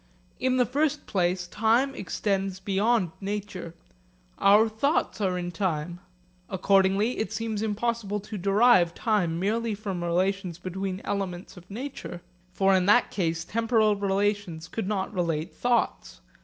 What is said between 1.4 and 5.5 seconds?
time extends beyond nature. Our thoughts are